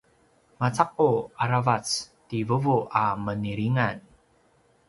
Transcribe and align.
maca’u 0.59 1.09
aravac 1.43 1.87
ti 2.27 2.37
vuvu 2.47 2.77
a 3.01 3.03
menilingan 3.25 3.97